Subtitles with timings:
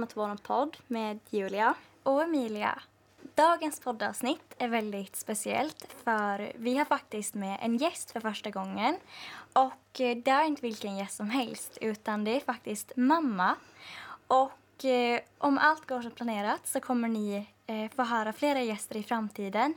[0.00, 1.74] välkomna till vår podd med Julia.
[2.02, 2.82] Och Emilia.
[3.34, 8.96] Dagens poddavsnitt är väldigt speciellt för vi har faktiskt med en gäst för första gången.
[9.52, 13.56] Och eh, det är inte vilken gäst som helst utan det är faktiskt mamma.
[14.26, 18.96] Och eh, om allt går som planerat så kommer ni eh, få höra flera gäster
[18.96, 19.74] i framtiden.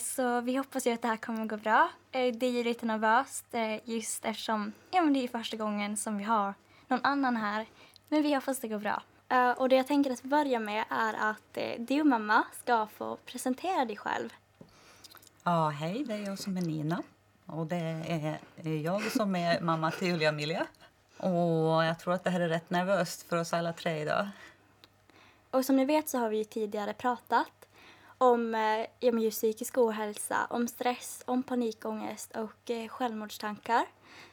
[0.00, 1.90] Så vi hoppas ju att det här kommer gå bra.
[2.10, 3.46] Det är ju lite nervöst
[3.84, 6.54] just eftersom ja, men det är första gången som vi har
[6.88, 7.66] någon annan här.
[8.08, 9.02] Men vi hoppas det går bra.
[9.56, 13.96] Och det jag tänker att börja med är att du mamma ska få presentera dig
[13.96, 14.28] själv.
[15.42, 17.02] Ja, hej, det är jag som är Nina.
[17.46, 20.66] Och det är jag som är mamma till Julia Emilia.
[21.16, 24.28] Och jag tror att det här är rätt nervöst för oss alla tre idag.
[25.50, 27.66] Och som ni vet så har vi tidigare pratat
[28.18, 33.86] om eh, just psykisk ohälsa, om stress, om panikångest och eh, självmordstankar.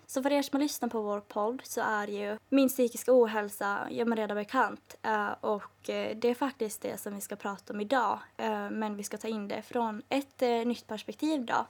[0.09, 3.87] Så för er som har lyssnat på vår podd så är ju min psykiska ohälsa
[3.91, 7.81] ja, redan bekant eh, och eh, det är faktiskt det som vi ska prata om
[7.81, 8.19] idag.
[8.37, 11.65] Eh, men vi ska ta in det från ett nytt perspektiv då.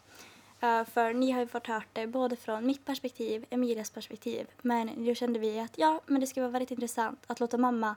[0.86, 4.48] För ni har ju fått hört det både från mitt perspektiv, Emilias perspektiv.
[4.62, 7.96] Men då kände vi att ja, men det skulle vara väldigt intressant att låta mamma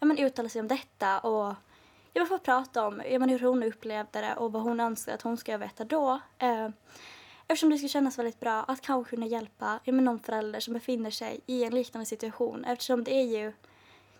[0.00, 1.54] ja, men uttala sig om detta och
[2.12, 5.14] jag vill få prata om ja, men hur hon upplevde det och vad hon önskade
[5.14, 6.20] att hon ska veta då.
[7.48, 11.10] Eftersom det skulle kännas väldigt bra att kanske kunna hjälpa ja, någon förälder som befinner
[11.10, 13.52] sig i en liknande situation eftersom det är ju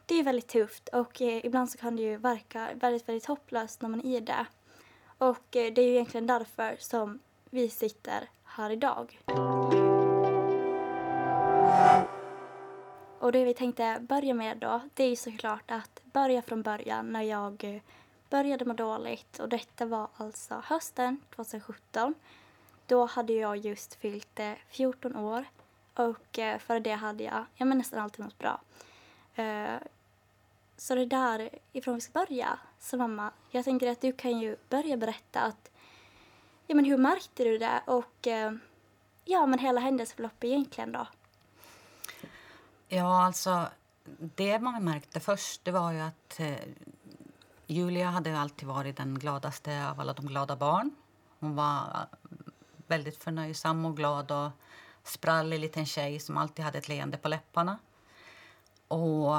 [0.07, 3.83] det är väldigt tufft och eh, ibland så kan det ju verka väldigt, väldigt hopplöst
[3.83, 4.47] när man är i det.
[5.19, 7.19] Och eh, det är ju egentligen därför som
[7.51, 9.21] vi sitter här idag.
[13.21, 17.13] Och det vi tänkte börja med då, det är ju såklart att börja från början
[17.13, 17.81] när jag eh,
[18.31, 19.39] började må dåligt.
[19.39, 22.15] Och detta var alltså hösten 2017.
[22.87, 25.45] Då hade jag just fyllt eh, 14 år
[25.95, 28.61] och eh, före det hade jag ja, men nästan alltid mått bra.
[29.35, 29.77] Eh,
[30.77, 32.59] så det är därifrån vi ska börja.
[32.79, 35.71] Så mamma, jag tänker att du kan ju börja berätta att
[36.67, 38.27] ja, men hur märkte du det och
[39.25, 41.07] ja, men hela händelseförloppet egentligen då?
[42.89, 43.67] Ja, alltså
[44.19, 46.57] det man märkte först det var ju att eh,
[47.67, 50.91] Julia hade alltid varit den gladaste av alla de glada barn.
[51.39, 52.07] Hon var
[52.87, 54.51] väldigt förnöjsam och glad och
[55.03, 57.79] sprallig liten tjej som alltid hade ett leende på läpparna.
[58.89, 59.37] Och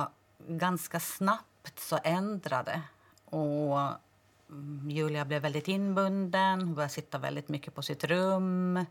[0.47, 2.81] ganska snabbt så ändrade
[3.25, 3.80] och
[4.50, 8.85] mm, Julia blev väldigt inbunden, hon började sitta väldigt mycket på sitt rum.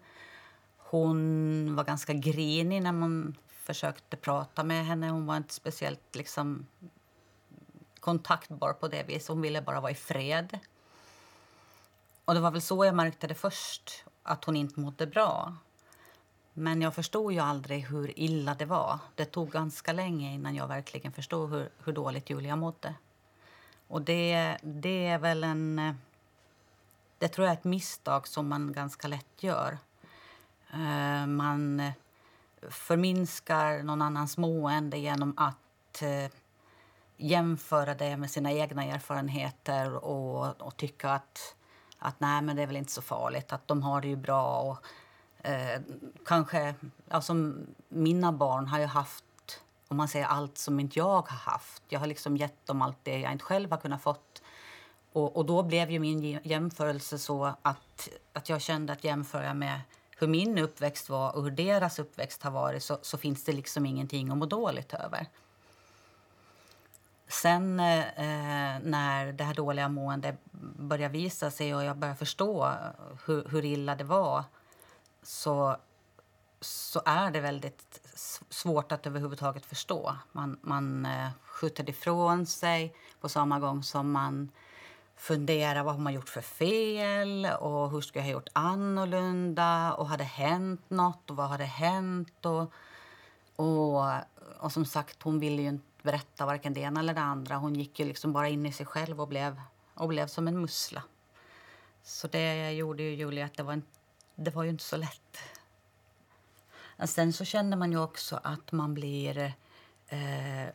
[0.76, 5.08] Hon var ganska grinig när man försökte prata med henne.
[5.08, 6.66] Hon var inte speciellt liksom,
[8.00, 9.28] kontaktbar på det viset.
[9.28, 10.58] Hon ville bara vara i fred.
[12.24, 15.54] Och det var väl så jag märkte det först, att hon inte mådde bra.
[16.52, 18.98] Men jag förstod ju aldrig hur illa det var.
[19.14, 22.94] Det tog ganska länge innan jag verkligen förstod hur, hur dåligt Julia mådde.
[23.88, 25.96] Och det, det är väl en...
[27.18, 29.78] Det tror jag är ett misstag som man ganska lätt gör.
[30.72, 31.92] Eh, man
[32.70, 36.32] förminskar någon annans mående genom att eh,
[37.16, 41.55] jämföra det med sina egna erfarenheter och, och tycka att,
[42.06, 44.60] att nej, men det är väl inte så farligt, att de har det ju bra.
[44.60, 44.86] Och,
[45.46, 45.80] eh,
[46.26, 46.74] kanske,
[47.08, 47.34] alltså,
[47.88, 49.24] mina barn har ju haft
[49.88, 51.82] om man säger allt som inte jag har haft.
[51.88, 54.42] Jag har liksom gett dem allt det jag inte själv har kunnat fått.
[55.12, 59.80] Och, och då blev ju min jämförelse så att, att jag kände att jämföra med
[60.18, 63.86] hur min uppväxt var och hur deras uppväxt har varit så, så finns det liksom
[63.86, 65.26] ingenting att må dåligt över.
[67.28, 68.04] Sen eh,
[68.82, 70.38] när det här dåliga måendet
[70.78, 72.72] började visa sig och jag började förstå
[73.26, 74.44] hur, hur illa det var
[75.22, 75.76] så,
[76.60, 78.00] så är det väldigt
[78.50, 80.16] svårt att överhuvudtaget förstå.
[80.32, 84.50] Man, man eh, skjuter ifrån sig på samma gång som man
[85.16, 90.08] funderar vad har man gjort för fel och hur skulle jag ha gjort annorlunda och
[90.08, 92.72] hade hänt något och vad hade hänt och,
[93.56, 94.04] och,
[94.58, 97.56] och som sagt hon ville ju inte berätta varken det ena eller det andra.
[97.56, 99.60] Hon gick ju liksom bara in i sig själv och blev,
[99.94, 101.02] och blev som en mussla.
[102.02, 103.82] Så det gjorde ju Julia att det var, en,
[104.34, 105.38] det var ju inte så lätt.
[107.04, 109.38] Sen så känner man ju också att man blir
[110.08, 110.68] eh,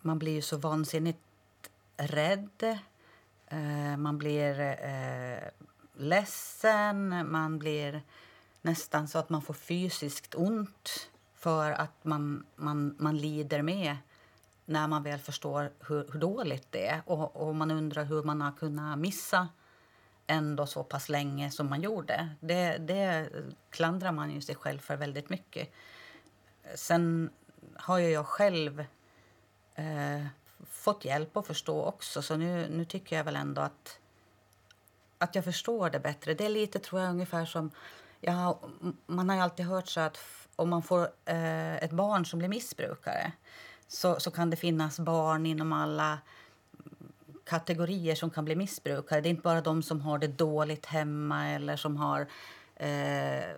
[0.00, 1.18] man blir ju så vansinnigt
[1.96, 2.78] rädd
[3.54, 5.48] Eh, man blir eh,
[5.96, 8.02] ledsen, man blir
[8.62, 13.96] nästan så att man får fysiskt ont för att man, man, man lider med
[14.66, 17.02] när man väl förstår hur, hur dåligt det är.
[17.06, 19.48] Och, och, man undrar hur man har kunnat missa
[20.26, 22.28] ändå så pass länge som man gjorde.
[22.40, 23.28] Det, det
[23.70, 25.72] klandrar man ju sig själv för väldigt mycket.
[26.74, 27.30] Sen
[27.76, 28.80] har ju jag själv
[29.74, 30.26] eh,
[30.70, 32.22] fått hjälp att förstå också.
[32.22, 33.98] Så nu, nu tycker jag väl ändå att,
[35.18, 36.34] att jag förstår det bättre.
[36.34, 37.70] Det är lite, tror jag, ungefär som...
[38.20, 38.60] Ja,
[39.06, 40.18] man har ju alltid hört så att
[40.56, 43.32] om man får eh, ett barn som blir missbrukare
[43.88, 46.18] så, så kan det finnas barn inom alla
[47.44, 49.20] kategorier som kan bli missbrukare.
[49.20, 52.26] Det är inte bara de som har det dåligt hemma eller som har
[52.76, 53.56] eh,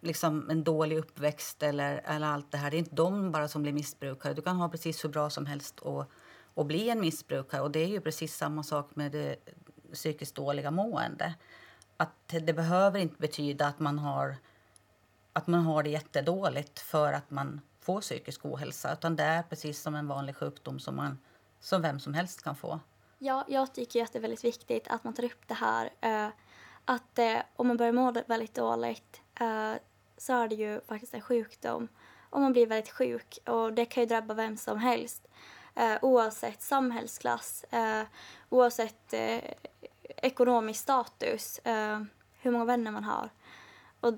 [0.00, 2.70] liksom en dålig uppväxt eller, eller allt det här.
[2.70, 4.34] Det är inte de bara som blir missbrukare.
[4.34, 6.04] Du kan ha precis hur bra som helst och,
[6.54, 7.60] och bli en missbrukare.
[7.60, 9.36] Och det är ju precis samma sak med det
[9.92, 11.34] psykiskt dåliga mående.
[11.96, 14.36] Att det behöver inte betyda att man har
[15.32, 18.92] att man har det jättedåligt för att man får psykisk ohälsa.
[18.92, 21.18] Utan det är precis som en vanlig sjukdom som, man,
[21.60, 22.80] som vem som helst kan få.
[23.18, 25.90] Ja, jag tycker att det är väldigt viktigt att man tar upp det här.
[26.00, 26.28] Eh,
[26.84, 29.72] att eh, om man börjar må väldigt dåligt eh,
[30.16, 31.88] så är det ju faktiskt en sjukdom.
[32.30, 35.26] Om man blir väldigt sjuk och det kan ju drabba vem som helst.
[36.02, 37.64] Oavsett samhällsklass,
[38.48, 39.14] oavsett
[40.02, 41.60] ekonomisk status,
[42.40, 43.30] hur många vänner man har
[44.04, 44.14] och,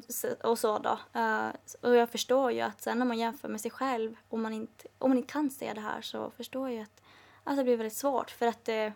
[0.50, 0.98] och så då.
[1.20, 1.50] Uh,
[1.80, 4.88] och jag förstår ju att sen när man jämför med sig själv, om man inte,
[4.98, 7.02] om man inte kan se det här så förstår jag att,
[7.44, 8.30] alltså, det blir väldigt svårt.
[8.30, 8.92] För att uh,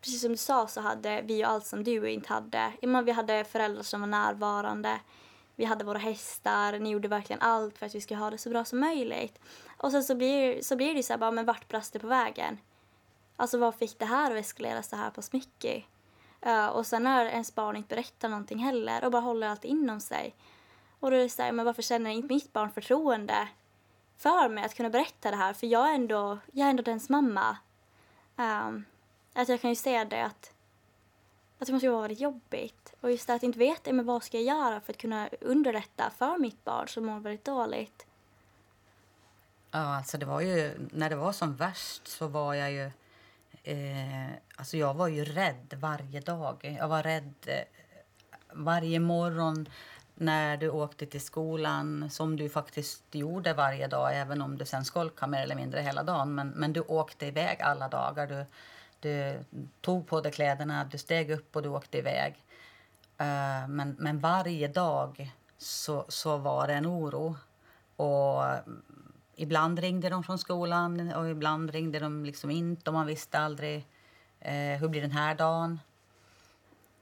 [0.00, 2.72] precis som du sa så hade vi ju allt som du inte hade.
[2.82, 5.00] Man, vi hade föräldrar som var närvarande.
[5.56, 8.50] Vi hade våra hästar, ni gjorde verkligen allt för att vi skulle ha det så
[8.50, 9.38] bra som möjligt.
[9.76, 11.98] Och sen så blir, så blir det ju så här bara, men vart brast det
[11.98, 12.58] på vägen?
[13.36, 15.84] Alltså vad fick det här att eskalera så här pass mycket?
[16.46, 20.00] Uh, och sen när ens barn inte berättar någonting heller och bara håller allt inom
[20.00, 20.34] sig.
[21.00, 23.48] Och då är det så här, men varför känner inte mitt barn förtroende
[24.16, 25.52] för mig att kunna berätta det här?
[25.52, 27.56] För jag är ändå, jag är ändå dens mamma.
[28.36, 28.84] Um,
[29.32, 30.52] att jag kan ju se det att,
[31.58, 32.94] att det måste vara väldigt jobbigt.
[33.00, 36.10] Och just det att inte veta, men vad ska jag göra för att kunna underlätta
[36.18, 38.06] för mitt barn som mår väldigt dåligt.
[39.70, 42.90] Ja, alltså det var ju, när det var som värst så var jag ju
[43.62, 46.76] Eh, alltså jag var ju rädd varje dag.
[46.80, 47.64] Jag var rädd eh,
[48.52, 49.68] varje morgon
[50.14, 54.84] när du åkte till skolan, som du faktiskt gjorde varje dag, även om du sen
[54.84, 56.34] skolkade mer eller mindre hela dagen.
[56.34, 58.26] Men, men du åkte iväg alla dagar.
[58.26, 58.44] Du,
[59.00, 59.44] du
[59.80, 62.34] tog på dig kläderna, du steg upp och du åkte iväg.
[63.20, 67.36] Uh, men, men varje dag så, så var det en oro.
[67.96, 68.44] Och
[69.42, 73.86] ibland ringde de från skolan och ibland ringde de liksom inte och man visste aldrig
[74.40, 75.80] eh, hur blir den här dagen.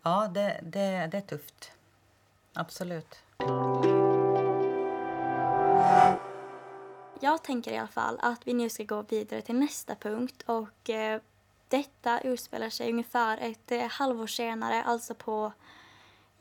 [0.03, 1.73] Ja, det, det, det är tufft.
[2.53, 3.23] Absolut.
[7.21, 10.91] Jag tänker i alla fall att vi nu ska gå vidare till nästa punkt och
[10.91, 11.21] eh,
[11.69, 15.53] detta utspelar sig ungefär ett eh, halvår senare, alltså på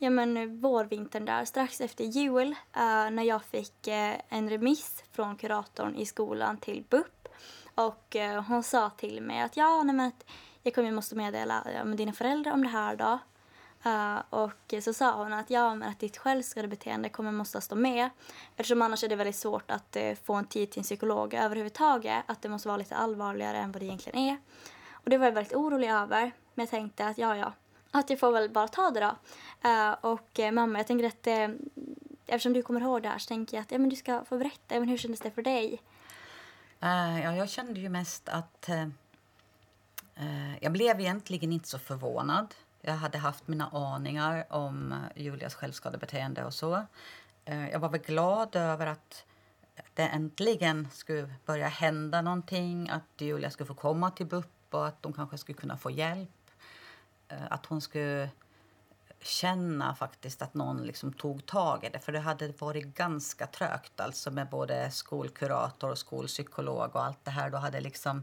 [0.02, 5.04] ja, men, eh, vårvintern där, strax efter jul, uh, när jag fick uh, en remiss
[5.12, 7.28] från kuratorn i skolan till BUP.
[7.74, 10.24] Och uh, hon sa till mig att ja, nej, men att
[10.62, 13.18] jag kommer måste meddela ja, med dina föräldrar om det här då.
[14.30, 18.10] och så sa hon att ja, men att ditt självskadebeteende kommer måste stå med.
[18.56, 22.24] Eftersom annars är det väldigt svårt att få en tid till en psykolog överhuvudtaget.
[22.26, 24.36] Att det måste vara lite allvarligare än vad det egentligen är.
[24.92, 26.20] Och det var jag väldigt orolig över.
[26.54, 27.52] Men jag tänkte att ja, ja,
[27.90, 29.16] att jag får väl bara ta det då.
[29.68, 31.56] Uh, och uh, mamma, jag tänker att uh,
[32.26, 34.38] eftersom du kommer ihåg det här så tänker jag att ja, men du ska få
[34.38, 34.80] berätta.
[34.80, 35.82] Men hur kändes det för dig?
[36.82, 38.70] ja, jag kände ju mest att
[40.60, 42.54] jag blev egentligen inte så förvånad.
[42.80, 46.82] Jag hade haft mina aningar om Julias självskadebeteende och så.
[47.44, 49.24] jag var väl glad över att
[49.94, 55.02] det äntligen skulle börja hända någonting, att Julia skulle få komma till BUP och att
[55.02, 56.39] de kanske skulle kunna få hjälp.
[57.30, 58.30] Eh, att hon skulle
[59.22, 61.98] känna faktiskt att någon liksom tog tag i det.
[61.98, 67.30] För det hade varit ganska trögt alltså med både skolkurator och skolpsykolog och allt det
[67.30, 67.50] här.
[67.50, 68.22] Då hade liksom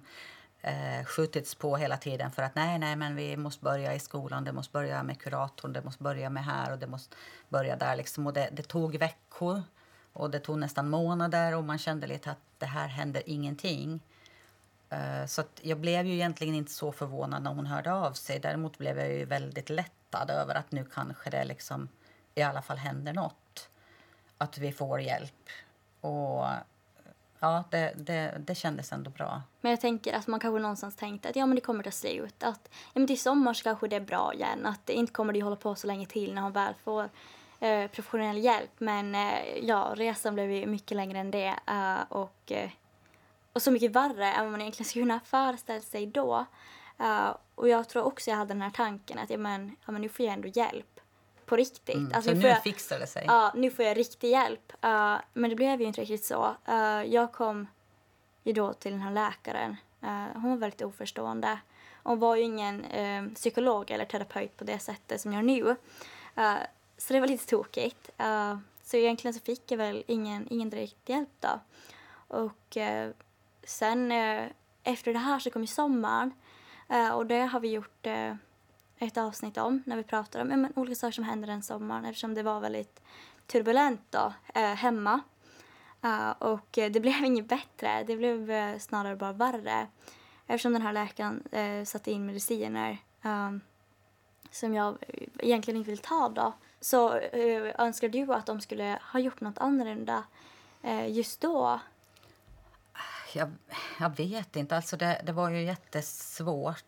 [0.62, 4.44] eh, skjutits på hela tiden för att nej, nej, men vi måste börja i skolan,
[4.44, 7.16] det måste börja med kuratorn, det måste börja med här och det måste
[7.50, 8.28] börja där liksom.
[8.28, 9.64] Och det, det tog veckor
[10.14, 14.02] och det tog nästan månader och man kände lite att det här händer ingenting.
[14.90, 18.40] Eh, så jag blev ju egentligen inte så förvånad när hon hörde av sig.
[18.40, 21.90] Däremot blev jag ju väldigt lättad över att nu kanske det liksom
[22.36, 23.70] i alla fall händer något.
[24.38, 25.50] Att vi får hjälp.
[26.02, 26.46] Och
[27.40, 29.42] ja, det, det, det kändes ändå bra.
[29.62, 32.44] Men jag tänker att man kanske någonstans tänkte att ja, men det kommer ta slut.
[32.44, 34.66] Att ja, men till sommar så kanske det är bra igen.
[34.66, 37.10] Att inte kommer det hålla på så länge till när hon väl får
[37.60, 38.72] eh, professionell hjälp.
[38.78, 41.60] Men eh, ja, resan blev ju mycket längre än det.
[41.68, 42.70] Eh, och eh,
[43.58, 46.46] och så mycket värre än vad man egentligen skulle kunna föreställa sig då.
[47.00, 50.02] Uh, och jag tror också jag hade den här tanken att ja, men, ja, men
[50.02, 51.00] nu får jag ändå hjälp.
[51.46, 51.96] På riktigt.
[51.96, 53.24] Mm, alltså, så nu, nu jag, fixar det sig?
[53.28, 54.74] Ja, uh, nu får jag riktig hjälp.
[54.86, 56.56] Uh, men det blev ju inte riktigt så.
[56.70, 57.68] Uh, jag kom
[58.44, 59.76] ju då till den här läkaren.
[60.34, 61.60] Hon var väldigt oförstående.
[62.04, 62.86] Hon var ju ingen
[63.36, 65.64] psykolog eller terapeut på det sättet som jag nu.
[65.64, 66.56] Uh,
[66.98, 68.10] så det var lite tokigt.
[68.84, 71.60] så egentligen så fick jag väl ingen, ingen direkt hjälp då.
[72.28, 72.78] Och
[73.68, 74.46] sen eh,
[74.84, 76.34] efter det här så kom sommaren
[76.90, 78.36] eh, och det har vi gjort eh,
[78.98, 82.34] ett avsnitt om när vi pratar om men, olika saker som hände den sommaren eftersom
[82.34, 83.02] det var väldigt
[83.48, 85.22] turbulent då, eh, hemma.
[86.06, 89.88] Uh, och det blev inget bättre, det blev snarare bara värre
[90.48, 91.44] eftersom den här läkaren
[91.86, 93.62] satte in mediciner um,
[94.52, 94.98] som jag
[95.40, 96.54] egentligen inte vill ta då.
[96.80, 100.24] Så uh, önskar du att de skulle ha gjort något annorlunda
[101.08, 101.80] just då?
[103.34, 103.52] Jag,
[104.00, 104.76] jag vet inte.
[104.76, 106.84] Alltså det, det var ju jättesvårt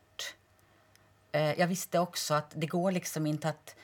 [1.31, 3.75] Eh, jag visste också att det går liksom inte att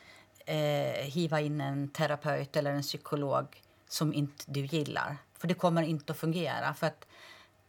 [0.46, 5.18] eh, hiva in en terapeut eller en psykolog som inte du gillar.
[5.38, 6.74] För det kommer inte att fungera.
[6.74, 7.08] För att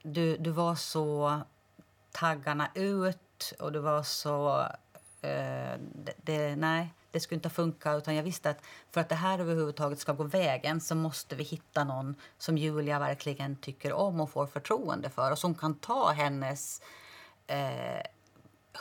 [0.02, 1.40] du, du var så
[2.12, 4.66] taggarna ut och du var så...
[5.26, 7.92] Eh, det, det, nej, det skulle inte funka.
[7.92, 11.44] Utan jag visste att för att det här överhuvudtaget ska gå vägen så måste vi
[11.44, 16.10] hitta någon som Julia verkligen tycker om och får förtroende för och som kan ta
[16.10, 16.82] hennes
[17.46, 18.06] eh,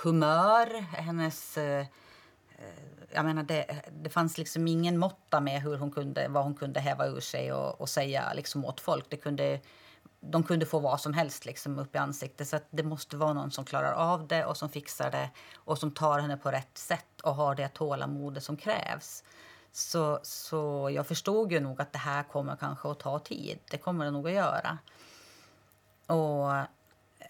[0.03, 1.57] humör, hennes...
[1.57, 1.85] Eh, eh
[3.11, 6.79] jag menar, det, det fanns liksom ingen måtta med hur hon kunde, vad hon kunde
[6.79, 9.05] häva ur sig och, och säga liksom åt folk.
[9.09, 9.59] Det kunde,
[10.29, 12.47] de kunde få vad som helst liksom upp i ansiktet.
[12.47, 15.91] Så det måste vara någon som klarar av det och som fixar det och som
[15.91, 19.23] tar henne på rätt sätt och har det tålamod som krävs.
[19.71, 23.59] Så, så jag förstod ju nog att det här kommer kanske att ta tid.
[23.71, 24.77] Det kommer det nog att göra.
[26.07, 26.67] Och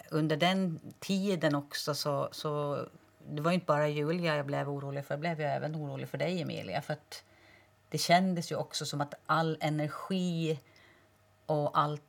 [0.10, 2.86] under den tiden också så, så
[3.30, 6.18] det var inte bara Julia jag blev orolig för, jag blev ju även orolig för
[6.18, 6.82] dig Emilia.
[6.82, 7.24] För att
[7.90, 10.60] det kändes ju också som att all energi
[11.46, 12.02] och allt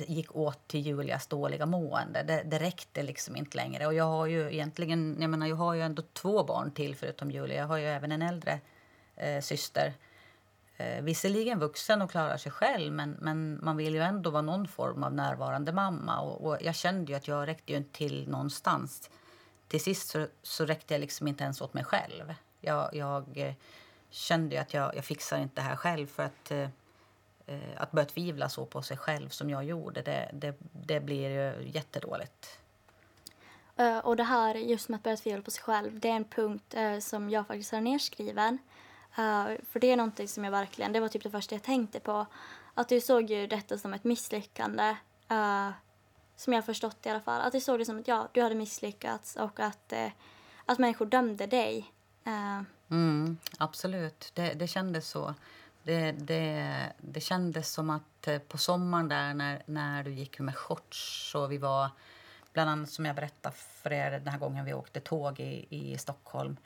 [0.00, 2.22] gick åt till Julias dåliga mående.
[2.22, 3.86] Det, det räckte liksom inte längre.
[3.86, 7.30] Och jag har ju egentligen, jag menar jag har ju ändå två barn till förutom
[7.30, 7.56] Julia.
[7.56, 8.60] Jag har ju även en äldre
[9.16, 9.94] eh, syster
[10.76, 14.68] eh, visserligen vuxen och klarar sig själv men, men man vill ju ändå vara någon
[14.68, 16.20] form av närvarande mamma.
[16.20, 19.10] Och, och jag kände ju att jag räckte ju inte till någonstans.
[19.68, 22.34] Till sist så, så räckte jag liksom inte ens åt mig själv.
[22.60, 23.54] Jag, jag eh,
[24.10, 26.68] kände att jag, jag fixar inte det här själv för att eh,
[27.76, 31.68] att börja tvivla så på sig själv som jag gjorde, det, det, det blir ju
[31.68, 32.58] jättedåligt.
[33.80, 36.24] Uh, och det här just med att börja tvivla på sig själv, det är en
[36.24, 38.58] punkt uh, som jag faktiskt har nedskriven.
[39.18, 42.00] Uh, för det är någonting som jag verkligen, det var typ det första jag tänkte
[42.00, 42.26] på.
[42.74, 44.96] Att du såg ju detta som ett misslyckande.
[46.36, 47.40] Som jag förstått i alla fall.
[47.40, 49.92] Att du såg det som att ja, du hade misslyckats och att,
[50.66, 51.92] att människor dömde dig.
[52.90, 55.34] Mm, absolut, det, det kändes så.
[55.84, 60.56] Det, det, det kändes som att eh, på sommaren där när, när du gick med
[60.56, 61.90] shorts och vi var
[62.52, 65.98] bland annat som jag berättade för er den här gången vi åkte tåg i, i
[65.98, 66.56] Stockholm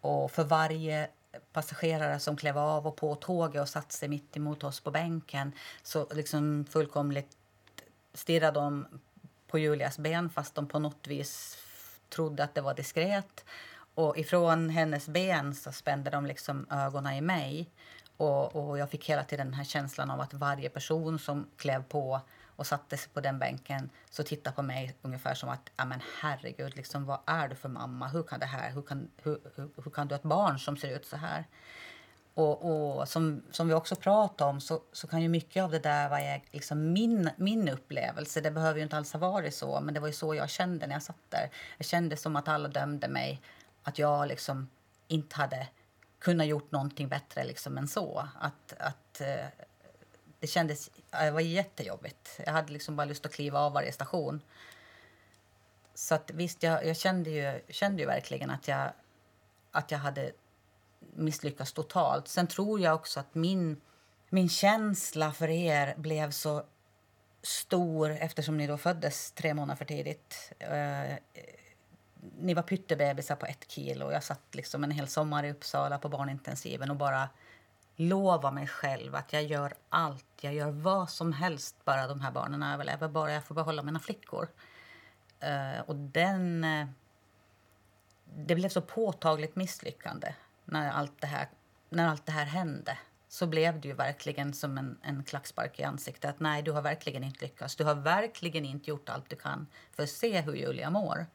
[0.00, 1.08] och för varje
[1.52, 5.52] passagerare som klev av och på tåget och satte sig mitt emot oss på bänken
[5.82, 7.36] så liksom fullkomligt
[8.14, 8.86] stirrade de
[9.46, 11.58] på Julias ben fast de på något vis
[12.08, 13.44] trodde att det var diskret.
[13.94, 17.70] Och ifrån hennes ben så spände de liksom ögonen i mig.
[18.16, 21.82] Och, och jag fick hela tiden den här känslan av att varje person som klev
[21.82, 22.20] på
[22.56, 26.00] och satte sig på den bänken så tittade på mig ungefär som att ja men
[26.20, 28.08] herregud, liksom, vad är du för mamma?
[28.08, 28.70] Hur kan det här?
[28.70, 31.44] Hur kan, hur, hur, hur kan du ha ett barn som ser ut så här?
[32.34, 35.78] Och, och som, som vi också pratade om så, så kan ju mycket av det
[35.78, 38.40] där vara liksom min, min upplevelse.
[38.40, 40.86] Det behöver ju inte alls ha varit så, men det var ju så jag kände
[40.86, 41.50] när jag satt där.
[41.76, 43.40] Jag kände som att alla dömde mig,
[43.82, 44.68] att jag liksom
[45.08, 45.68] inte hade
[46.18, 48.28] kunna gjort någonting bättre liksom än så.
[48.40, 49.46] Att, att eh,
[50.40, 52.40] det kändes det var jättejobbigt.
[52.46, 54.40] Jag hade liksom bara lust att kliva av varje station.
[55.94, 58.92] Så att, visst, jag, jag kände, ju, kände ju verkligen att jag,
[59.70, 60.32] att jag hade
[61.14, 62.28] misslyckats totalt.
[62.28, 63.80] Sen tror jag också att min,
[64.28, 66.64] min känsla för er blev så
[67.42, 70.52] stor eftersom ni då föddes tre månader för tidigt.
[70.58, 71.12] Eh,
[72.38, 74.12] ni var pyttebebisar på ett kilo.
[74.12, 77.28] Jag satt liksom en hel sommar i Uppsala på barnintensiven och bara
[77.96, 82.30] lova mig själv att jag gör allt, jag gör vad som helst bara de här
[82.30, 84.48] barnen överlever, bara jag får behålla mina flickor.
[85.44, 86.64] Uh, och den...
[86.64, 86.86] Uh,
[88.38, 91.48] det blev så påtagligt misslyckande när allt det här,
[91.88, 92.98] när allt det här hände.
[93.28, 96.30] Så blev det ju verkligen som en, en klackspark i ansiktet.
[96.30, 97.76] Att nej, du har verkligen inte lyckats.
[97.76, 101.26] Du har verkligen inte gjort allt du kan för att se hur Julia mår.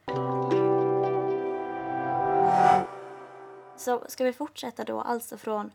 [3.82, 5.72] Så ska vi fortsätta då alltså från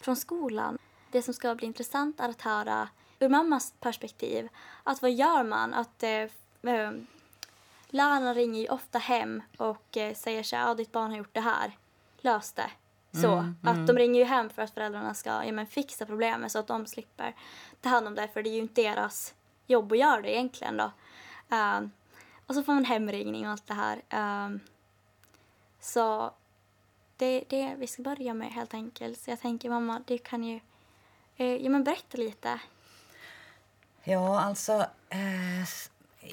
[0.00, 0.78] från skolan.
[1.10, 2.88] Det som ska bli intressant är att höra
[3.18, 4.48] ur mammas perspektiv,
[4.82, 5.74] att vad gör man?
[5.74, 6.92] Att eh, eh,
[7.86, 11.34] lärarna ringer ju ofta hem och eh, säger så här, ja, ditt barn har gjort
[11.34, 11.78] det här,
[12.20, 12.70] lös det.
[13.12, 13.86] Så, Mm, att mm.
[13.86, 16.86] de ringer ju hem för att föräldrarna ska ja, men, fixa problemet så att de
[16.86, 17.34] slipper
[17.80, 19.34] ta hand om det, för det är ju inte deras
[19.66, 20.90] jobb att göra det egentligen då.
[21.48, 21.90] Ehm,
[22.46, 24.02] och så får man hemringning och allt det här.
[24.08, 24.60] Ehm,
[25.80, 26.32] så
[27.18, 29.20] det är det vi ska börja med helt enkelt.
[29.20, 30.60] Så jag tänker mamma, du kan ju
[31.36, 32.60] eh, ja, men berätta lite.
[34.04, 34.86] Ja, alltså...
[35.08, 35.68] Eh,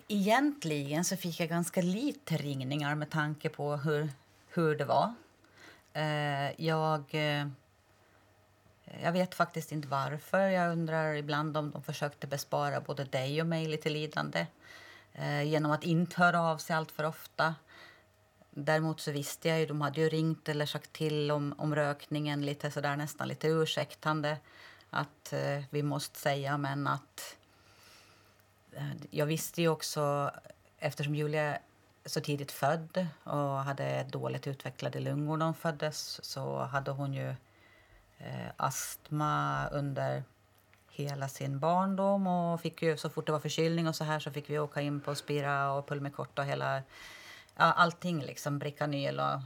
[0.07, 4.09] egentligen så fick jag ganska lite ringningar med tanke på hur,
[4.49, 5.13] hur det var.
[5.93, 7.03] Eh, jag...
[7.11, 7.47] Eh,
[9.03, 10.39] jag vet faktiskt inte varför.
[10.39, 14.47] Jag undrar ibland om de försökte bespara både dig och mig lite lidande
[15.13, 17.55] eh, genom att inte höra av sig allt för ofta.
[18.57, 22.45] Däremot så visste jag ju, de hade ju ringt eller sagt till om, om rökningen
[22.45, 24.37] lite sådär nästan lite ursäktande.
[24.89, 27.35] Att eh, vi måste säga men att
[28.71, 30.31] eh, jag visste ju också
[30.77, 31.59] eftersom Julia är
[32.05, 37.29] så tidigt född och hade dåligt utvecklade lungor när hon föddes så hade hon ju
[38.17, 40.23] eh, astma under
[40.91, 44.31] hela sin barndom och fick ju så fort det var förkylning och så här så
[44.31, 46.83] fick vi åka in på Spira och Pulmicort och hela
[47.55, 49.41] ja, allting liksom Bricanyl och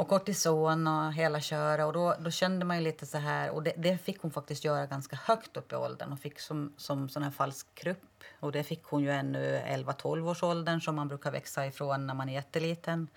[0.00, 1.86] och kortison och hela köret.
[1.86, 4.64] Och då, då kände man ju lite så här, och det, det fick hon faktiskt
[4.64, 6.08] göra ganska högt upp i åldern.
[6.08, 8.24] Hon fick som, som sån här falsk krupp.
[8.40, 12.14] Och det fick hon ju ännu 11-12 års åldern som man brukar växa ifrån när
[12.14, 13.08] man är jätteliten.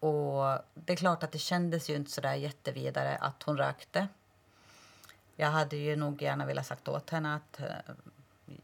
[0.00, 4.08] Och det är klart att det kändes ju inte så där jättevidare att hon rökte.
[5.36, 7.94] Jag hade ju nog gärna velat sagt åt henne att eh,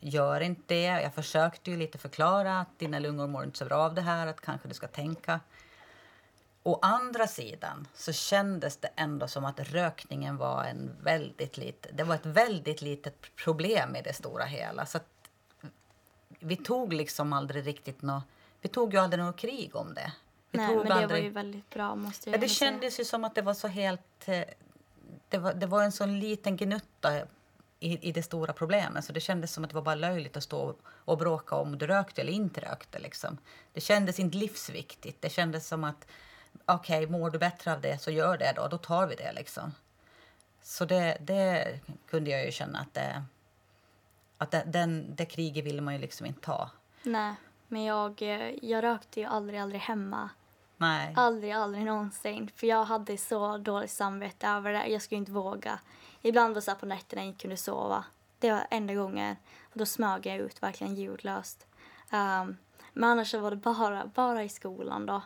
[0.00, 0.82] gör inte det.
[0.82, 4.26] Jag försökte ju lite förklara att dina lungor mår inte så bra av det här,
[4.26, 5.40] att kanske du ska tänka.
[6.62, 12.04] Å andra sidan så kändes det ändå som att rökningen var en väldigt lit, det
[12.04, 14.86] var ett väldigt litet problem i det stora hela.
[14.86, 14.98] Så
[16.38, 18.22] vi tog liksom aldrig riktigt nå,
[18.60, 20.12] vi tog ju aldrig något krig om det.
[20.50, 23.24] Vi Nej, men det var ju väldigt bra måste jag Ja, det kändes ju som
[23.24, 24.28] att det var så helt...
[24.28, 24.44] eh,
[25.28, 27.26] Det var, det var en sån liten gnutta
[27.84, 29.04] i, i det stora problemet.
[29.04, 31.86] Så det kändes som att det var bara löjligt att stå och bråka om du
[31.86, 32.98] rökte eller inte rökte.
[32.98, 33.38] Liksom.
[33.72, 35.22] Det kändes inte livsviktigt.
[35.22, 36.06] Det kändes som att
[36.64, 38.68] okej, mår du bättre av det så gör det då.
[38.68, 39.74] Då tar vi det liksom.
[40.62, 41.78] Så det, det
[42.10, 43.24] kunde jag ju känna att det...
[44.38, 46.70] Att det, den, det kriget ville man ju liksom inte ta.
[47.02, 47.34] Nej,
[47.68, 50.30] men jag, eh, jag rökte ju aldrig, aldrig hemma.
[50.76, 51.14] Nej.
[51.16, 52.50] Aldrig, aldrig någonsin.
[52.56, 54.86] För jag hade så dåligt samvete över det.
[54.86, 55.78] Jag skulle inte våga.
[56.26, 58.04] Ibland var det så på nätterna jag inte kunde sova.
[58.38, 59.36] Det var enda gången.
[59.62, 61.66] Och då smög jag ut verkligen ljudlöst.
[62.12, 62.56] Um,
[62.92, 65.22] men annars var det bara, bara i skolan då.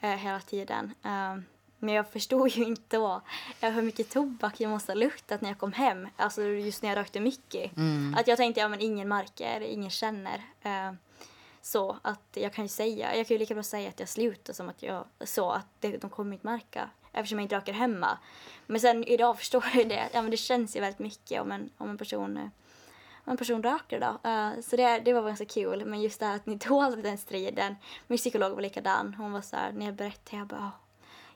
[0.00, 0.94] eh, hela tiden.
[1.02, 1.44] Um,
[1.78, 3.20] men jag förstod ju inte då
[3.60, 6.08] eh, hur mycket tobak jag måste ha luktat när jag kom hem.
[6.16, 7.76] Alltså just när jag rökte mycket.
[7.76, 8.14] Mm.
[8.18, 10.44] Att jag tänkte, ja men ingen märker, ingen känner.
[10.62, 10.92] Eh,
[11.62, 14.52] så att jag kan ju säga, jag kan ju lika bra säga att jag slutar
[14.52, 16.90] som att jag, så att det, de kommer inte märka.
[17.12, 18.18] Eftersom jag inte röker hemma.
[18.66, 21.52] Men sen idag förstår jag ju det, ja men det känns ju väldigt mycket om
[21.52, 22.48] en, om en person eh,
[23.24, 24.28] om en person röker då.
[24.30, 25.84] Eh, så det, det var ganska kul.
[25.84, 27.76] Men just det här att ni aldrig den striden.
[28.06, 29.14] Min psykolog var likadan.
[29.14, 30.60] Hon var så här, när jag berättade, jag bara,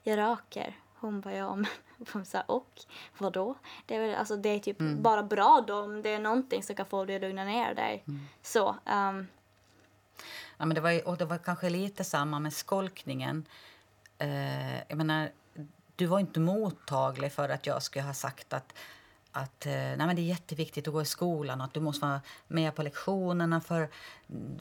[0.02, 0.78] "Ja, jag röker.
[0.94, 1.66] Hon bara, ja men,
[2.12, 2.80] hon sa, och
[3.18, 3.54] vadå?
[3.86, 6.76] Det är, väl, alltså, det är typ bara bra då om det är någonting som
[6.76, 8.04] kan få dig att lugna ner dig.
[8.42, 9.26] Så, ehm,
[10.56, 13.46] Ja, men det, var, och det var kanske lite samma med skolkningen.
[14.18, 15.30] Eh, jag menar,
[15.96, 18.74] du var inte mottaglig för att jag skulle ha sagt att,
[19.32, 22.06] att eh, nej, men det är jätteviktigt att gå i skolan och att du måste
[22.06, 23.88] vara med på lektionerna för,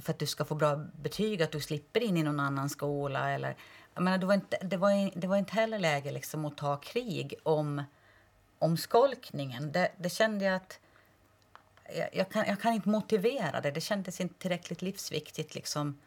[0.02, 3.30] för att du ska få bra betyg, att du slipper in i någon annan skola.
[3.30, 3.56] Eller,
[3.94, 6.78] jag menar, det, var inte, det, var, det var inte heller läge liksom att ta
[6.78, 7.84] krig om,
[8.60, 9.72] om skolkningen.
[9.72, 10.80] Det, det kände jag att
[11.96, 13.72] jag, jag, kan, jag kan inte motivera det.
[13.72, 15.56] Det kändes inte tillräckligt livsviktigt.
[15.56, 16.00] Liksom.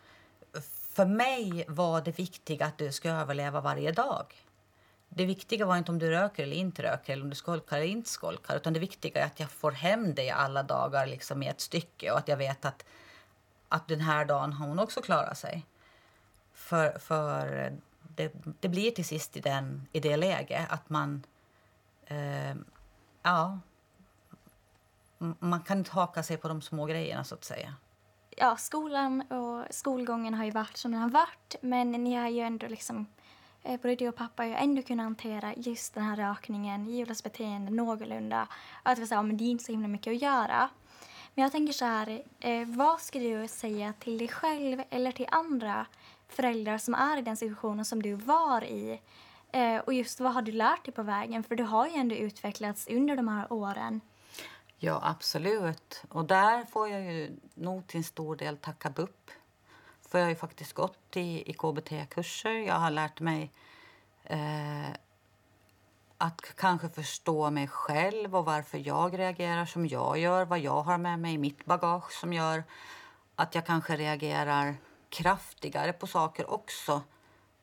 [0.93, 4.46] För mig var det viktiga att du ska överleva varje dag.
[5.17, 7.87] Det viktiga var inte om du röker eller inte röker, eller om du skolkar eller
[7.87, 8.57] inte skolkar.
[8.57, 12.11] Utan det viktiga är att jag får hem dig alla dagar liksom, i ett stycke
[12.11, 12.85] och att jag vet att,
[13.69, 15.67] att den här dagen har hon också klarat sig.
[16.55, 21.23] För, för det, det blir till sist i, den, i det läget att man...
[22.07, 22.55] Eh,
[23.23, 23.59] ja,
[25.39, 27.75] man kan inte haka sig på de små grejerna så att säga.
[28.37, 31.57] ja, skolan och skolgången har ju varit som den har varit.
[31.61, 33.07] Men ni har ju ändå liksom,
[33.67, 37.23] Eh, både du och pappa har ju ändå kunnat hantera just den här rökningen, Julas
[37.23, 38.49] beteende någorlunda.
[38.83, 40.69] Att vi sa, men det är inte så himla mycket att göra.
[41.35, 45.27] Men jag tänker så här, eh, vad skulle du säga till dig själv eller till
[45.31, 45.87] andra
[46.29, 49.01] föräldrar som är i den situationen som du var i?
[49.53, 51.43] Eh, och just vad har du lärt dig på vägen?
[51.43, 54.01] För du har ju ändå utvecklats under de här åren.
[54.79, 56.03] Ja, absolut.
[56.09, 59.31] Och där får jag ju nog till en stor del tacka BUP.
[60.09, 62.51] För jag har ju faktiskt gått i, i KBT-kurser.
[62.51, 63.53] Jag har lärt mig
[64.25, 64.88] eh,
[66.19, 70.45] att kanske förstå mig själv och varför jag reagerar som jag gör.
[70.45, 72.64] Vad jag har med mig i mitt bagage som gör
[73.37, 74.77] att jag kanske reagerar
[75.09, 77.03] kraftigare på saker också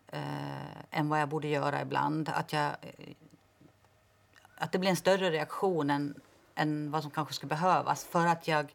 [0.08, 2.30] eh, än vad jag borde göra ibland.
[2.30, 3.16] Att, jag, eh,
[4.56, 6.22] att det blir en större reaktion än,
[6.56, 8.74] än vad som kanske skulle behövas för att jag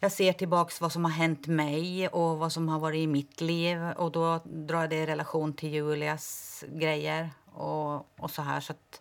[0.00, 3.40] jag ser tillbaks vad som har hänt mig och vad som har varit i mitt
[3.40, 8.60] liv och då drar jag det i relation till Julias grejer och, och så här.
[8.60, 9.00] Så att,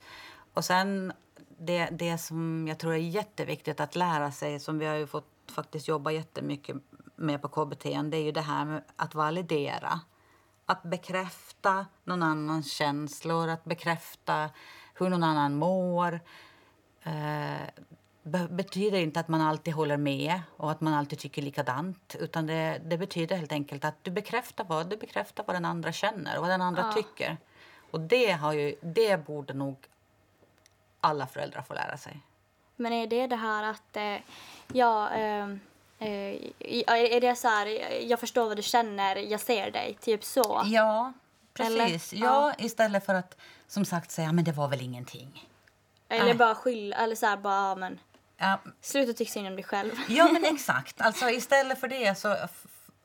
[0.53, 1.13] och sen
[1.57, 5.51] det, det som jag tror är jätteviktigt att lära sig som vi har ju fått
[5.51, 6.75] faktiskt jobba jättemycket
[7.15, 9.99] med på KBT det är ju det här med att validera.
[10.65, 14.49] Att bekräfta någon annans känslor, att bekräfta
[14.93, 16.19] hur någon annan mår.
[17.03, 17.69] Eh,
[18.49, 22.15] betyder inte att man alltid håller med och att man alltid tycker likadant.
[22.19, 25.91] Utan det, det betyder helt enkelt att du bekräftar vad, du bekräftar vad den andra
[25.91, 26.91] känner och vad den andra ja.
[26.91, 27.37] tycker.
[27.91, 29.77] Och det, har ju, det borde nog
[31.01, 32.19] alla föräldrar få lära sig.
[32.75, 34.17] Men är det det här att, eh,
[34.73, 35.49] ja, eh,
[35.99, 36.35] eh,
[36.87, 37.65] är det så här,
[38.09, 40.61] jag förstår vad du känner, jag ser dig, typ så?
[40.65, 41.13] Ja,
[41.53, 42.13] precis.
[42.13, 42.23] Eller?
[42.25, 43.37] Ja, ja, istället för att
[43.67, 45.47] som sagt säga, men det var väl ingenting.
[46.09, 46.33] Eller Nej.
[46.33, 47.99] bara skylla, eller så här, bara, men
[48.39, 48.60] ja.
[48.82, 49.91] sluta tycka synd om dig själv.
[50.08, 51.02] Ja, men exakt.
[51.02, 52.38] Alltså istället för det så,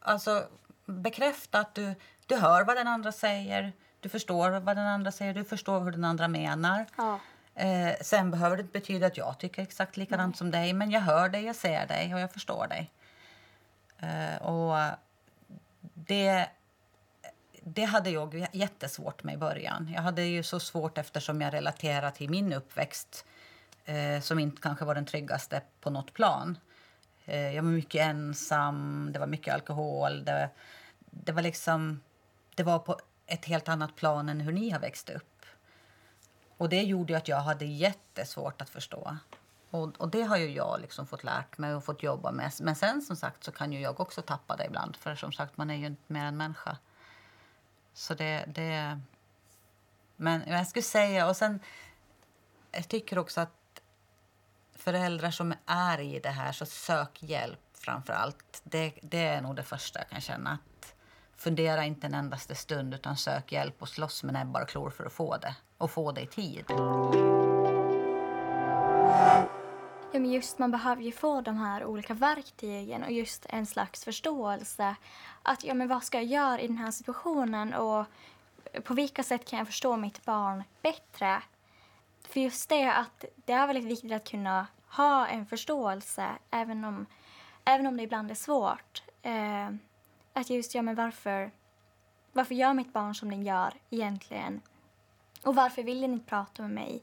[0.01, 0.47] alltså
[0.87, 1.95] bekräfta att du,
[2.27, 5.93] du hör vad den andra säger, du förstår vad den andra säger, du förstår hur
[5.93, 6.87] den andra menar.
[6.97, 7.21] Ja.
[7.55, 10.39] Eh, sen behöver det inte betyda att jag tycker exakt likadant Nej.
[10.39, 12.91] som dig, men jag hör dig, jag ser dig och jag förstår dig.
[13.99, 14.77] Eh, och
[15.95, 16.49] det,
[17.63, 19.93] det hade jag jättesvårt med i början.
[19.95, 23.25] Jag hade ju så svårt eftersom jag relaterar till min uppväxt
[23.85, 26.59] eh, som inte kanske var den tryggaste på något plan.
[27.25, 30.25] Eh, jag var mycket ensam, det var mycket alkohol.
[30.25, 30.51] Det,
[31.01, 32.01] det var liksom...
[32.55, 35.47] Det var på ett helt annat plan än hur ni har växt upp.
[36.57, 39.17] Och det gjorde att jag hade jättesvårt att förstå.
[39.71, 42.53] Och, och det har ju jag liksom fått lärt mig och fått jobba med.
[42.61, 44.97] Men sen som sagt så kan ju jag också tappa det ibland.
[44.97, 46.77] För som sagt, man är ju inte mer än människa.
[47.95, 48.45] Så det...
[48.47, 49.01] det
[50.17, 51.61] men jag skulle säga, och sen...
[52.73, 53.64] Jag tycker också att
[54.85, 58.63] föräldrar som är i det här, så sök hjälp framför allt.
[58.65, 60.59] Det, det är nog det första jag kan känna.
[61.37, 65.05] Fundera inte en endaste stund utan sök hjälp och slåss med näbbar och klor för
[65.05, 65.55] att få det.
[65.79, 66.65] Och få det i tid.
[70.13, 74.05] Ja, men just man behöver ju få de här olika verktygen och just en slags
[74.05, 74.97] förståelse.
[75.43, 78.07] Att ja, men vad ska jag göra i den här situationen och
[78.85, 81.43] på vilka sätt kan jag förstå mitt barn bättre?
[82.35, 87.07] För just det att det är väldigt viktigt att kunna ha en förståelse även om,
[87.65, 89.03] även om det ibland är svårt.
[89.23, 89.71] Eh,
[90.33, 91.51] att just, ja men varför,
[92.33, 94.61] varför gör mitt barn som den gör egentligen?
[95.43, 97.03] Och varför vill den inte prata med mig?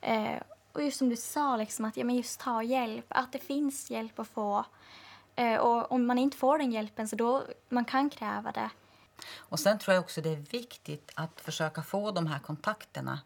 [0.00, 3.38] Eh, och just som du sa, liksom, att ja, men just ta hjälp, att det
[3.38, 4.64] finns hjälp att få.
[5.36, 8.70] Eh, och om man inte får den hjälpen så då man kan kräva det.
[9.36, 13.18] Och sen tror jag också det är viktigt att försöka få de här kontakterna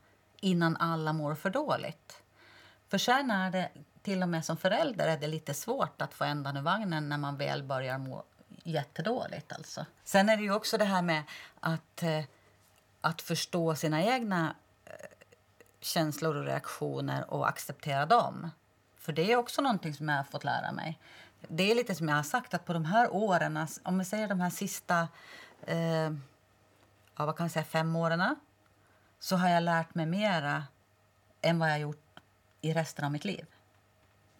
[0.42, 2.22] innan alla mår för dåligt.
[2.88, 3.68] För sen är det,
[4.02, 7.18] till och med som förälder, är det lite svårt att få ändan ur vagnen när
[7.18, 8.24] man väl börjar må
[8.62, 9.52] jättedåligt.
[9.52, 9.86] Alltså.
[10.04, 11.22] Sen är det ju också det här med
[11.60, 12.24] att, eh,
[13.00, 14.94] att förstå sina egna eh,
[15.80, 18.50] känslor och reaktioner och acceptera dem.
[18.98, 20.98] För det är också någonting som jag har fått lära mig.
[21.48, 24.28] Det är lite som jag har sagt att på de här åren, om vi säger
[24.28, 25.08] de här sista
[25.66, 26.12] eh,
[27.16, 28.36] ja, vad kan jag säga, fem åren
[29.22, 30.64] så har jag lärt mig mera
[31.42, 32.20] än vad jag gjort
[32.60, 33.46] i resten av mitt liv.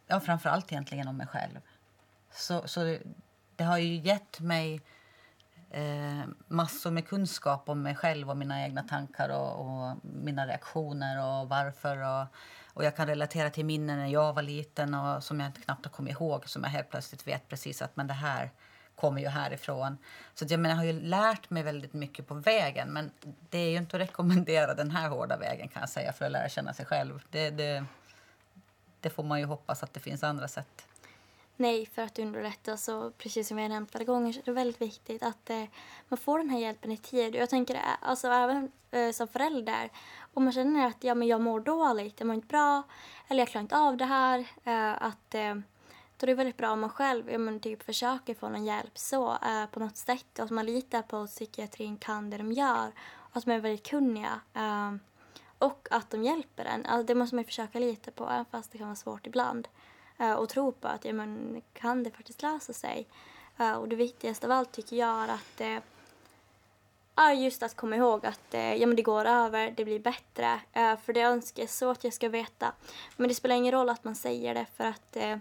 [0.06, 1.60] Ja, framför allt egentligen om mig själv.
[2.32, 2.98] Så, så
[3.56, 4.80] det har ju gett mig
[5.70, 11.18] eh, massor med kunskap om mig själv och mina egna tankar och, och mina reaktioner
[11.18, 11.96] och varför.
[11.96, 12.26] Och,
[12.74, 15.92] och jag kan relatera till minnen när jag var liten och som jag knappt har
[15.92, 18.50] kommit ihåg som jag helt plötsligt vet precis att men det här
[19.02, 19.98] kommer ju härifrån.
[20.34, 23.10] Så jag, menar, jag har ju lärt mig väldigt mycket på vägen men
[23.50, 26.32] det är ju inte att rekommendera den här hårda vägen kan jag säga för att
[26.32, 27.22] lära känna sig själv.
[27.30, 27.84] Det, det,
[29.00, 30.86] det får man ju hoppas att det finns andra sätt.
[31.56, 34.52] Nej, för att underlätta så precis som vi har nämnt flera gånger så är det
[34.52, 35.64] väldigt viktigt att eh,
[36.08, 37.34] man får den här hjälpen i tid.
[37.34, 39.90] Jag tänker eh, alltså även eh, som förälder,
[40.34, 42.82] om man känner att ja, men jag mår dåligt, jag mår inte bra
[43.28, 45.54] eller jag klarar inte av det här, eh, att eh,
[46.22, 48.64] eh, då är det väldigt bra om man själv ja, men typ försöker få någon
[48.64, 52.38] hjälp så eh, på något sätt och att man litar på att psykiatrin kan det
[52.38, 52.92] de gör
[53.32, 54.40] och att de är väldigt kunniga.
[54.54, 55.00] Ehm,
[55.58, 56.86] och att de hjälper en.
[56.86, 59.68] Alltså, det måste man försöka lita på, även fast det kan vara svårt ibland.
[60.18, 63.06] eh, och tro på att ja, men, kan det faktiskt lösa sig.
[63.58, 65.78] Eh, och det viktigaste av allt tycker jag är att uh,
[67.14, 70.60] Ja, just att komma ihåg att eh, ja, men det går över, det blir bättre.
[70.72, 72.72] Eh, för det önskar jag så att jag ska veta.
[73.16, 75.36] Men det spelar ingen roll att man säger det för att eh,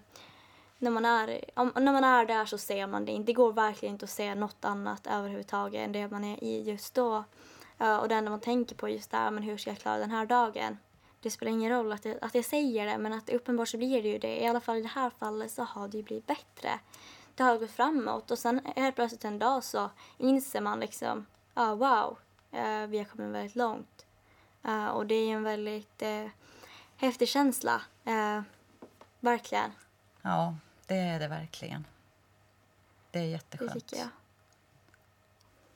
[0.81, 3.19] när, man är, om, när man är där så ser man det.
[3.19, 6.93] Det går verkligen inte att se något annat överhuvudtaget än det man är i just
[6.93, 7.23] då.
[8.01, 10.25] Och det enda man tänker på just där, men hur ska jag klara den här
[10.25, 10.77] dagen?
[11.21, 14.03] Det spelar ingen roll att jag, att jag säger det, men att uppenbart så blir
[14.03, 14.41] det ju det.
[14.41, 16.79] I alla fall i det här fallet så har det ju blivit bättre.
[17.35, 21.75] Det har gått framåt och sen helt plötsligt en dag så inser man liksom ah,
[21.75, 22.17] wow,
[22.51, 24.05] eh, vi har kommit väldigt långt.
[24.93, 26.27] Och det är ju en väldigt eh,
[26.95, 28.41] häftig känsla, eh,
[29.19, 29.71] verkligen.
[30.21, 30.55] Ja,
[30.91, 31.87] det är det verkligen.
[33.11, 33.73] Det är jätteskönt.
[33.73, 34.09] Det tycker jag.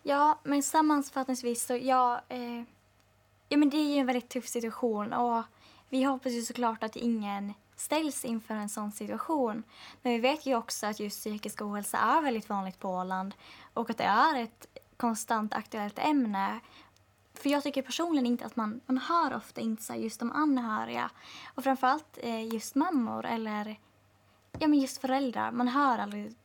[0.04, 2.64] Ja, men sammanfattningsvis så ja, eh,
[3.50, 5.44] ja men det är ju en väldigt tuff situation och
[5.90, 9.64] vi hoppas ju såklart att ingen ställs inför en sån situation.
[10.02, 13.36] Men vi vet ju också att just psykisk ohälsa är väldigt vanligt på Åland
[13.74, 16.60] och att det är ett konstant aktuellt ämne.
[17.34, 21.10] För jag tycker personligen inte att man, man hör ofta inte just de anhöriga.
[21.46, 23.78] Och framförallt eh, just mammor eller
[24.60, 25.52] ja, men just föräldrar.
[25.52, 26.36] Man hör aldrig,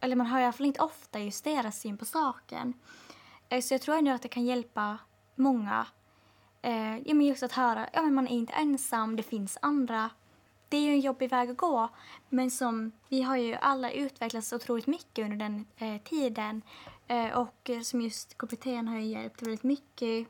[0.00, 2.74] eller man hör i alla fall inte ofta just deras syn på saken.
[3.48, 4.98] Eh, så jag tror ändå att det kan hjälpa
[5.34, 5.86] många.
[6.62, 10.10] Eh, ja, men just att höra, ja men man är inte ensam, det finns andra.
[10.68, 11.88] Det är ju en jobbig väg att gå,
[12.28, 16.62] men som vi har ju alla utvecklats otroligt mycket under den eh, tiden.
[17.06, 20.28] Eh, och som just KBT har ju hjälpt väldigt mycket.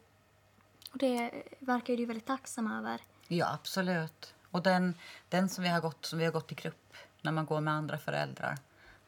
[0.92, 3.00] Och det verkar ju väldigt tacksam över.
[3.28, 4.34] Ja, absolut.
[4.58, 4.94] Och den,
[5.28, 7.74] den som, vi har gått, som vi har gått i grupp, när man går med
[7.74, 8.58] andra föräldrar,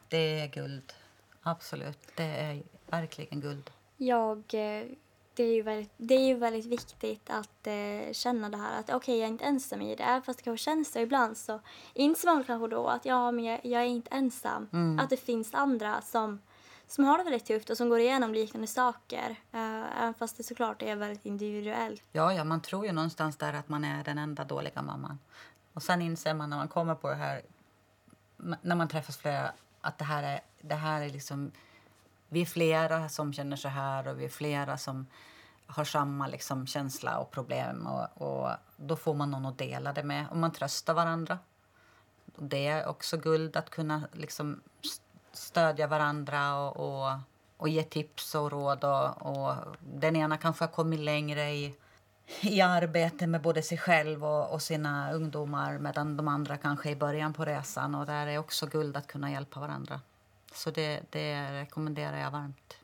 [0.09, 0.93] det är guld.
[1.41, 3.69] Absolut, det är verkligen guld.
[3.97, 4.85] Jag, eh,
[5.33, 8.85] det är ju väldigt, det är ju väldigt viktigt att eh, känna det här att
[8.85, 10.21] okej, okay, jag är inte ensam i det.
[10.25, 11.59] Fast det kanske känns så ibland så
[11.93, 14.69] inser man kanske då att ja, men jag, jag är inte ensam.
[14.73, 14.99] Mm.
[14.99, 16.39] Att det finns andra som
[16.91, 19.29] som har det väldigt tufft och som går igenom liknande saker.
[19.53, 22.03] Uh, även fast det såklart är väldigt individuellt.
[22.11, 25.19] Ja, ja, man tror ju någonstans där att man är den enda dåliga mamman.
[25.73, 27.41] Och sen inser man när man kommer på det här,
[28.37, 29.51] när man träffas flera,
[29.81, 31.51] att det här är, det här är liksom,
[32.29, 35.07] vi är flera som känner så här och vi är flera som
[35.67, 40.03] har samma liksom, känsla och problem och, och då får man någon att dela det
[40.03, 41.39] med och man tröstar varandra.
[42.25, 44.61] Det är också guld att kunna liksom
[45.33, 47.19] stödja varandra och, och,
[47.57, 48.83] och ge tips och råd.
[48.83, 51.75] Och, och den ena kanske har kommit längre i,
[52.41, 56.91] i arbete med både sig själv och, och, sina ungdomar medan de andra kanske är
[56.91, 57.95] i början på resan.
[57.95, 60.01] Och där är också guld att kunna hjälpa varandra.
[60.53, 62.77] Så det, det rekommenderar jag varmt.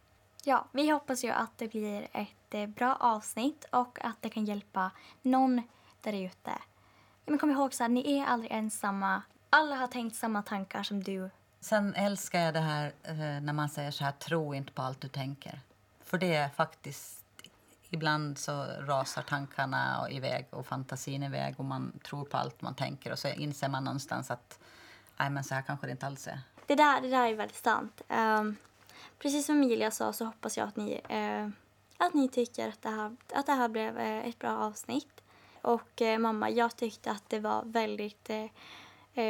[0.43, 4.45] Ja, vi hoppas ju att det blir ett eh, bra avsnitt och att det kan
[4.45, 5.61] hjälpa någon
[6.01, 6.51] där ute.
[7.25, 9.21] Men kom ihåg att ni är aldrig ensamma.
[9.49, 11.29] Alla har tänkt samma tankar som du
[11.67, 15.01] Sen älskar jag det här eh, när man säger så här, tro inte på allt
[15.01, 15.59] du tänker.
[16.03, 17.25] För det är faktiskt,
[17.89, 23.11] ibland så rasar tankarna iväg och fantasin iväg och man tror på allt man tänker
[23.11, 24.59] och så inser man någonstans att
[25.17, 26.39] nej men så här kanske det inte alls är.
[26.65, 28.01] Det där, det där är väldigt sant.
[28.07, 28.55] Um,
[29.19, 31.49] precis som Emilia sa så hoppas jag att ni, uh,
[31.97, 35.21] att ni tycker att det här, att det här blev uh, ett bra avsnitt.
[35.61, 38.29] Och uh, mamma, jag tyckte att det var väldigt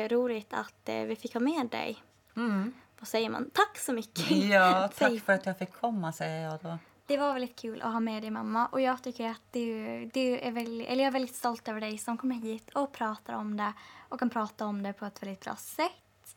[0.09, 2.03] roligt att vi fick ha med dig.
[2.37, 2.73] Mm.
[2.99, 3.49] Vad säger man?
[3.53, 4.31] Tack så mycket!
[4.31, 6.77] Ja, tack för att jag fick komma säger jag då.
[7.05, 10.39] Det var väldigt kul att ha med dig mamma och jag tycker att du, du
[10.39, 13.57] är väldigt, eller jag är väldigt stolt över dig som kommer hit och pratar om
[13.57, 13.73] det
[14.09, 16.35] och kan prata om det på ett väldigt bra sätt.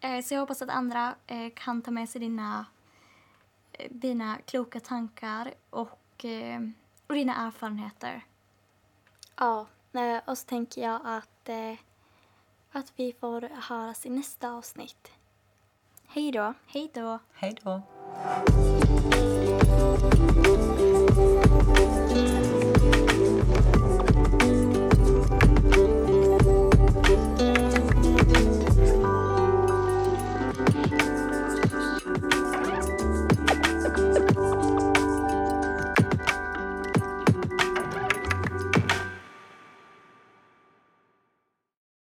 [0.00, 2.66] Eh, så jag hoppas att andra eh, kan ta med sig dina,
[3.72, 6.24] eh, dina kloka tankar och,
[7.06, 8.24] och dina erfarenheter.
[9.36, 9.66] Ja,
[10.24, 11.48] och så tänker jag att,
[12.72, 15.12] att vi får höras i nästa avsnitt.
[16.10, 16.54] Hej då.
[16.66, 17.18] Hej då.
[17.34, 17.82] Hej då.